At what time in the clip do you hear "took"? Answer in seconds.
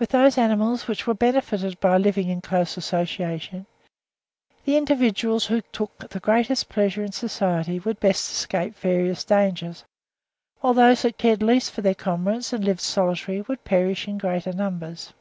5.70-6.10